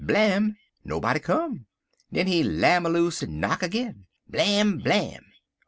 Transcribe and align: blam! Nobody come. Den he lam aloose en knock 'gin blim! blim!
blam! 0.03 0.57
Nobody 0.83 1.19
come. 1.19 1.67
Den 2.11 2.25
he 2.25 2.41
lam 2.43 2.87
aloose 2.87 3.21
en 3.21 3.33
knock 3.39 3.59
'gin 3.69 4.07
blim! 4.27 4.79
blim! 4.81 5.21